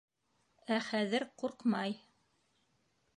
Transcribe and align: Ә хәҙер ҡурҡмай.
Ә 0.77 0.79
хәҙер 0.85 1.25
ҡурҡмай. 1.43 1.95